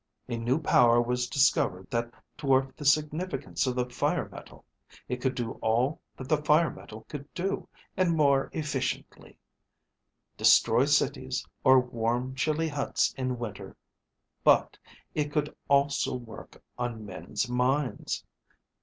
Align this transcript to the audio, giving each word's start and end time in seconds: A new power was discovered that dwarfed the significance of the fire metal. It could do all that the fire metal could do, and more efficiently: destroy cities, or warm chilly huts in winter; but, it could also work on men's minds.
A 0.27 0.35
new 0.35 0.59
power 0.59 0.99
was 0.99 1.29
discovered 1.29 1.91
that 1.91 2.11
dwarfed 2.35 2.75
the 2.75 2.85
significance 2.85 3.67
of 3.67 3.75
the 3.75 3.87
fire 3.87 4.27
metal. 4.29 4.65
It 5.07 5.21
could 5.21 5.35
do 5.35 5.51
all 5.61 6.01
that 6.17 6.27
the 6.27 6.41
fire 6.41 6.71
metal 6.71 7.05
could 7.07 7.31
do, 7.35 7.67
and 7.95 8.17
more 8.17 8.49
efficiently: 8.51 9.37
destroy 10.37 10.85
cities, 10.85 11.45
or 11.63 11.79
warm 11.79 12.33
chilly 12.33 12.69
huts 12.69 13.13
in 13.13 13.37
winter; 13.37 13.75
but, 14.43 14.75
it 15.13 15.31
could 15.31 15.55
also 15.69 16.15
work 16.15 16.63
on 16.79 17.05
men's 17.05 17.47
minds. 17.47 18.25